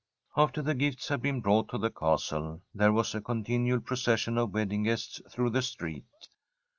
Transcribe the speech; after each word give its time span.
After 0.35 0.63
the 0.63 0.73
gifts 0.73 1.09
had 1.09 1.21
been 1.21 1.41
brought 1.41 1.69
to 1.69 1.77
the 1.77 1.91
castle, 1.91 2.63
there 2.73 2.91
was 2.91 3.13
a 3.13 3.21
continual 3.21 3.79
procession 3.81 4.35
of 4.39 4.51
wedding 4.51 4.81
guests 4.81 5.21
through 5.29 5.51
the 5.51 5.61
street. 5.61 6.07